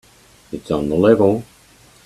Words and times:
It's 0.51 0.71
on 0.71 0.89
the 0.89 0.95
level. 0.95 1.43